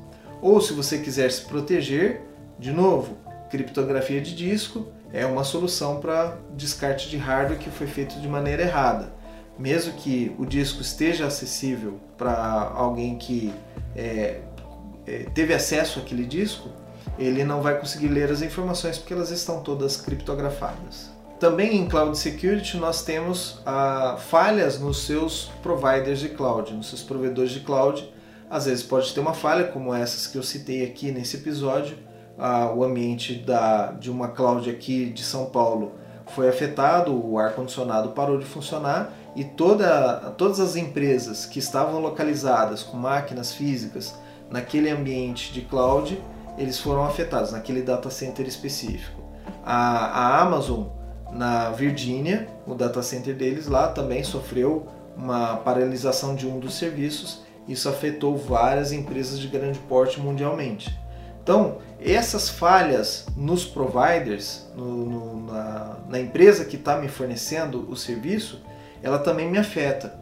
[0.41, 2.23] Ou se você quiser se proteger,
[2.61, 3.19] de novo,
[3.51, 8.63] criptografia de disco, é uma solução para descarte de hardware que foi feito de maneira
[8.63, 9.13] errada.
[9.59, 13.53] Mesmo que o disco esteja acessível para alguém que
[13.95, 14.41] é,
[15.07, 16.69] é, teve acesso àquele disco,
[17.19, 21.11] ele não vai conseguir ler as informações porque elas estão todas criptografadas.
[21.39, 27.03] Também em Cloud Security nós temos ah, falhas nos seus providers de cloud, nos seus
[27.03, 28.13] provedores de cloud.
[28.49, 31.97] Às vezes pode ter uma falha como essas que eu citei aqui nesse episódio,
[32.75, 35.93] o ambiente da, de uma cloud aqui de São Paulo
[36.29, 42.83] foi afetado, o ar-condicionado parou de funcionar e toda, todas as empresas que estavam localizadas
[42.83, 44.15] com máquinas físicas
[44.51, 46.21] naquele ambiente de cloud,
[46.59, 49.21] eles foram afetados, naquele data center específico.
[49.65, 50.89] A, a Amazon,
[51.33, 54.87] na Virgínia, o data center deles lá também sofreu
[55.17, 61.00] uma paralisação de um dos serviços, isso afetou várias empresas de grande porte mundialmente.
[61.51, 67.97] Então, essas falhas nos providers, no, no, na, na empresa que está me fornecendo o
[67.97, 68.63] serviço,
[69.03, 70.17] ela também me afeta.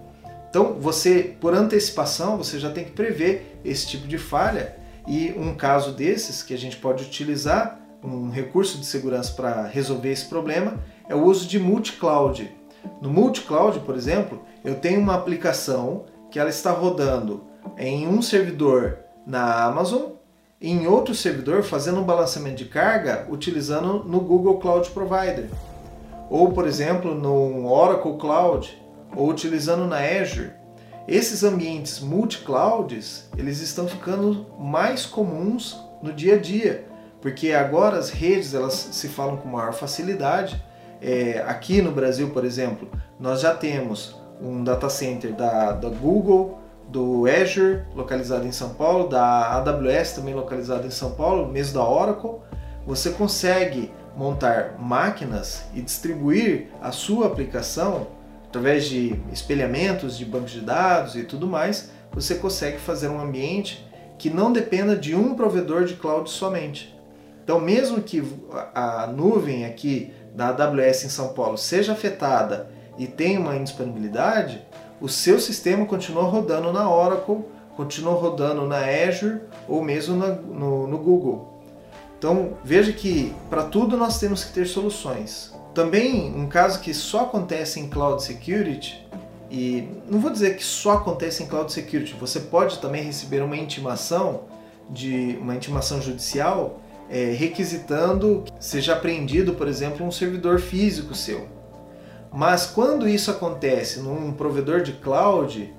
[0.48, 4.76] Então, você, por antecipação, você já tem que prever esse tipo de falha
[5.06, 10.10] e um caso desses que a gente pode utilizar, um recurso de segurança para resolver
[10.10, 12.50] esse problema, é o uso de multi-cloud.
[13.02, 17.44] No multi-cloud, por exemplo, eu tenho uma aplicação que ela está rodando
[17.76, 20.16] em um servidor na Amazon
[20.60, 25.48] em outro servidor fazendo um balanceamento de carga utilizando no Google Cloud Provider.
[26.28, 28.76] Ou, por exemplo, no Oracle Cloud,
[29.14, 30.50] ou utilizando na Azure.
[31.06, 36.86] Esses ambientes multi-clouds, eles estão ficando mais comuns no dia a dia,
[37.22, 40.62] porque agora as redes elas se falam com maior facilidade.
[41.00, 42.88] É, aqui no Brasil, por exemplo,
[43.18, 46.57] nós já temos um data center da, da Google,
[46.88, 51.86] do Azure, localizado em São Paulo, da AWS, também localizado em São Paulo, mesmo da
[51.86, 52.40] Oracle.
[52.86, 58.06] Você consegue montar máquinas e distribuir a sua aplicação
[58.48, 61.90] através de espelhamentos de bancos de dados e tudo mais.
[62.12, 63.86] Você consegue fazer um ambiente
[64.18, 66.96] que não dependa de um provedor de cloud somente.
[67.44, 68.22] Então, mesmo que
[68.74, 72.68] a nuvem aqui da AWS em São Paulo seja afetada
[72.98, 74.66] e tenha uma indisponibilidade,
[75.00, 77.44] o seu sistema continua rodando na Oracle,
[77.76, 81.54] continua rodando na Azure ou mesmo na, no, no Google.
[82.18, 85.54] Então veja que para tudo nós temos que ter soluções.
[85.72, 89.06] Também um caso que só acontece em Cloud Security,
[89.50, 93.56] e não vou dizer que só acontece em Cloud Security, você pode também receber uma
[93.56, 94.42] intimação
[94.90, 101.46] de uma intimação judicial é, requisitando que seja apreendido, por exemplo, um servidor físico seu.
[102.32, 105.74] Mas quando isso acontece num provedor de cloud,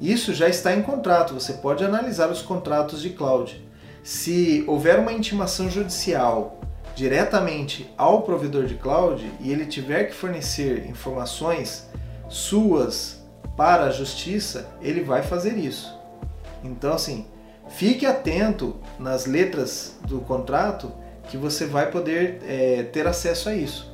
[0.00, 3.62] isso já está em contrato, você pode analisar os contratos de cloud.
[4.02, 6.60] Se houver uma intimação judicial
[6.94, 11.88] diretamente ao provedor de cloud e ele tiver que fornecer informações
[12.28, 13.22] suas
[13.56, 15.94] para a justiça, ele vai fazer isso.
[16.64, 17.26] Então, assim,
[17.68, 20.92] fique atento nas letras do contrato
[21.28, 23.89] que você vai poder é, ter acesso a isso.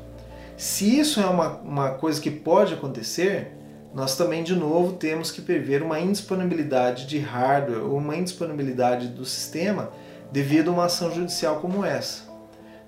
[0.57, 3.53] Se isso é uma, uma coisa que pode acontecer,
[3.93, 9.25] nós também, de novo, temos que prever uma indisponibilidade de hardware ou uma indisponibilidade do
[9.25, 9.91] sistema
[10.33, 12.25] devido a uma ação judicial como essa.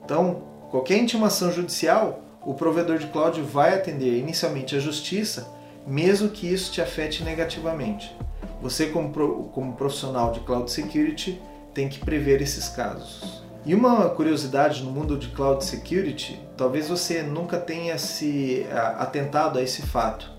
[0.04, 5.48] Então, qualquer intimação judicial, o provedor de cloud vai atender inicialmente a justiça,
[5.86, 8.14] mesmo que isso te afete negativamente.
[8.62, 9.12] Você, como,
[9.52, 11.40] como profissional de cloud security,
[11.74, 13.47] tem que prever esses casos.
[13.68, 18.66] E uma curiosidade no mundo de cloud security, talvez você nunca tenha se
[18.96, 20.32] atentado a esse fato,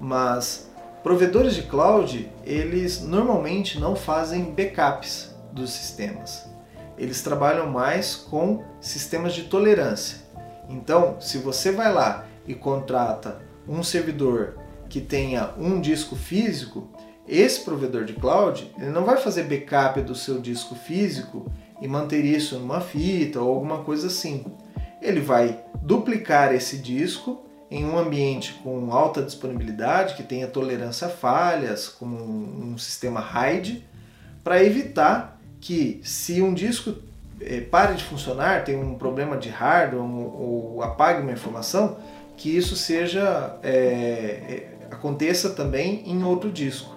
[0.00, 0.68] mas
[1.00, 6.50] provedores de cloud, eles normalmente não fazem backups dos sistemas.
[6.98, 10.18] Eles trabalham mais com sistemas de tolerância.
[10.68, 14.58] Então, se você vai lá e contrata um servidor
[14.88, 16.90] que tenha um disco físico,
[17.28, 21.48] esse provedor de cloud ele não vai fazer backup do seu disco físico
[21.82, 24.44] e manter isso numa fita ou alguma coisa assim.
[25.02, 31.10] Ele vai duplicar esse disco em um ambiente com alta disponibilidade, que tenha tolerância a
[31.10, 33.84] falhas, como um, sistema RAID,
[34.44, 36.94] para evitar que se um disco
[37.40, 41.96] é, pare de funcionar, tem um problema de hardware ou, ou apague uma informação,
[42.36, 46.94] que isso seja é, aconteça também em outro disco.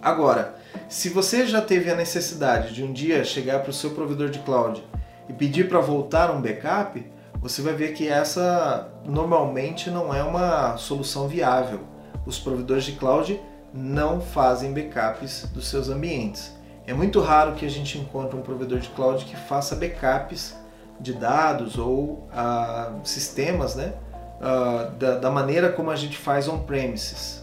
[0.00, 4.28] Agora, se você já teve a necessidade de um dia chegar para o seu provedor
[4.28, 4.82] de cloud
[5.28, 7.04] e pedir para voltar um backup,
[7.40, 11.80] você vai ver que essa normalmente não é uma solução viável.
[12.24, 13.40] Os provedores de cloud
[13.74, 16.52] não fazem backups dos seus ambientes.
[16.86, 20.54] É muito raro que a gente encontre um provedor de cloud que faça backups
[21.00, 23.92] de dados ou uh, sistemas né,
[24.38, 27.41] uh, da, da maneira como a gente faz on-premises.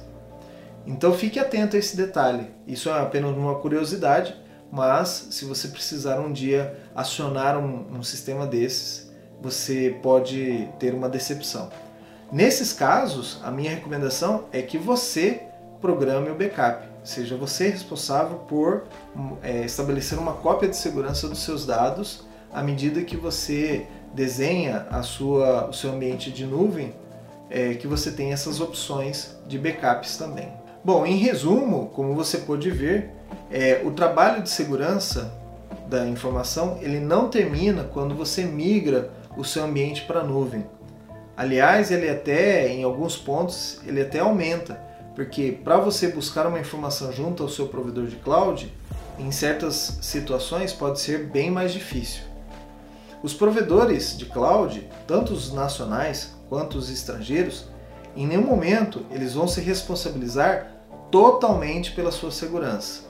[0.89, 2.47] Então fique atento a esse detalhe.
[2.65, 4.35] Isso é apenas uma curiosidade,
[4.71, 11.07] mas se você precisar um dia acionar um, um sistema desses, você pode ter uma
[11.07, 11.69] decepção.
[12.31, 15.43] Nesses casos, a minha recomendação é que você
[15.79, 16.87] programe o backup.
[17.03, 18.85] Seja você responsável por
[19.43, 25.03] é, estabelecer uma cópia de segurança dos seus dados à medida que você desenha a
[25.03, 26.95] sua, o seu ambiente de nuvem,
[27.47, 30.58] é, que você tem essas opções de backups também.
[30.83, 33.11] Bom, em resumo, como você pode ver,
[33.51, 35.37] é, o trabalho de segurança
[35.87, 40.65] da informação ele não termina quando você migra o seu ambiente para a nuvem.
[41.35, 44.81] Aliás, ele até, em alguns pontos, ele até aumenta,
[45.15, 48.73] porque para você buscar uma informação junto ao seu provedor de cloud,
[49.17, 52.23] em certas situações pode ser bem mais difícil.
[53.21, 57.68] Os provedores de cloud, tanto os nacionais quanto os estrangeiros,
[58.15, 60.71] em nenhum momento eles vão se responsabilizar
[61.11, 63.03] totalmente pela sua segurança.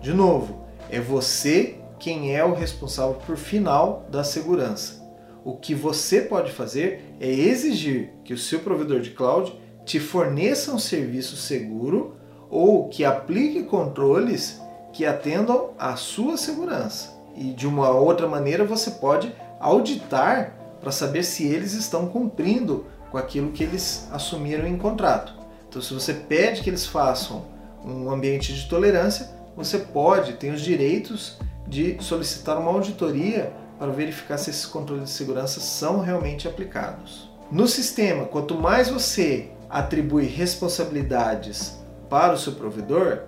[0.00, 5.02] De novo, é você quem é o responsável por final da segurança.
[5.44, 10.72] O que você pode fazer é exigir que o seu provedor de cloud te forneça
[10.72, 12.16] um serviço seguro
[12.50, 14.60] ou que aplique controles
[14.92, 17.16] que atendam à sua segurança.
[17.36, 23.18] E de uma outra maneira você pode auditar para saber se eles estão cumprindo com
[23.18, 25.32] aquilo que eles assumiram em contrato.
[25.68, 27.44] Então, se você pede que eles façam
[27.84, 34.38] um ambiente de tolerância, você pode, tem os direitos de solicitar uma auditoria para verificar
[34.38, 37.28] se esses controles de segurança são realmente aplicados.
[37.50, 41.78] No sistema, quanto mais você atribui responsabilidades
[42.08, 43.22] para o seu provedor,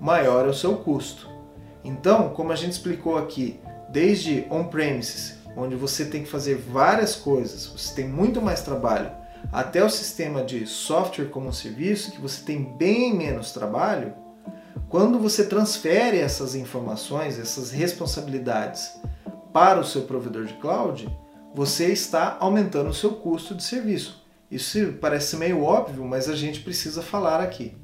[0.00, 1.28] maior é o seu custo.
[1.84, 3.60] Então, como a gente explicou aqui,
[3.90, 9.10] desde on-premises, onde você tem que fazer várias coisas, você tem muito mais trabalho,
[9.52, 14.14] até o sistema de software como serviço, que você tem bem menos trabalho,
[14.88, 18.92] quando você transfere essas informações, essas responsabilidades
[19.52, 21.08] para o seu provedor de cloud,
[21.54, 24.24] você está aumentando o seu custo de serviço.
[24.50, 27.76] Isso parece meio óbvio, mas a gente precisa falar aqui.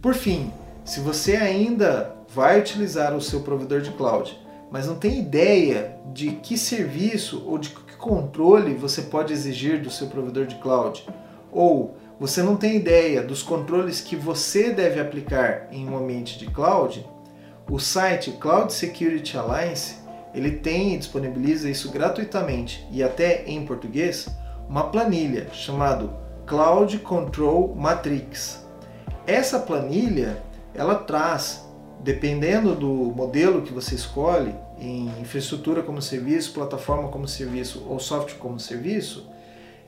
[0.00, 0.52] Por fim,
[0.84, 4.38] se você ainda vai utilizar o seu provedor de cloud,
[4.70, 9.90] mas não tem ideia de que serviço ou de que controle você pode exigir do
[9.90, 11.04] seu provedor de cloud,
[11.50, 16.46] ou você não tem ideia dos controles que você deve aplicar em um ambiente de
[16.46, 17.06] cloud,
[17.70, 19.96] o site Cloud Security Alliance
[20.34, 24.28] ele tem e disponibiliza isso gratuitamente e até em português
[24.68, 26.08] uma planilha chamada
[26.46, 28.64] Cloud Control Matrix.
[29.26, 30.42] Essa planilha
[30.74, 31.67] ela traz
[32.00, 38.38] dependendo do modelo que você escolhe, em infraestrutura como serviço, plataforma como serviço ou software
[38.38, 39.28] como serviço,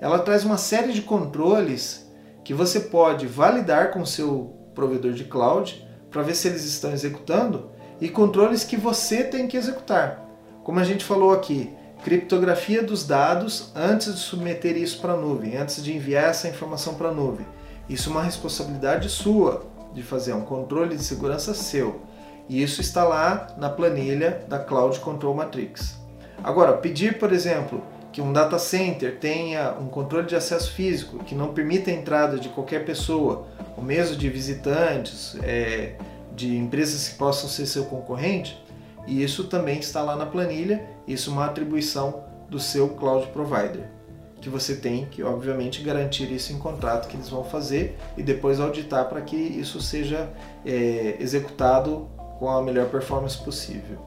[0.00, 2.11] ela traz uma série de controles
[2.42, 6.92] que você pode validar com o seu provedor de cloud para ver se eles estão
[6.92, 10.26] executando e controles que você tem que executar.
[10.64, 11.70] Como a gente falou aqui,
[12.02, 16.94] criptografia dos dados antes de submeter isso para a nuvem, antes de enviar essa informação
[16.94, 17.46] para a nuvem.
[17.88, 22.01] Isso é uma responsabilidade sua de fazer, um controle de segurança seu.
[22.49, 25.99] E isso está lá na planilha da Cloud Control Matrix.
[26.43, 27.82] Agora, pedir, por exemplo,
[28.12, 32.38] que um data center tenha um controle de acesso físico que não permita a entrada
[32.38, 35.95] de qualquer pessoa, ou mesmo de visitantes, é,
[36.34, 38.61] de empresas que possam ser seu concorrente,
[39.07, 43.99] e isso também está lá na planilha, isso é uma atribuição do seu cloud provider
[44.41, 48.59] que você tem que, obviamente, garantir isso em contrato que eles vão fazer e depois
[48.59, 50.30] auditar para que isso seja
[50.64, 53.99] é, executado com a melhor performance possível.